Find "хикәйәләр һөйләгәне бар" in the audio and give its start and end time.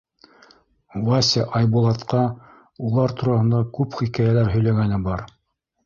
4.03-5.29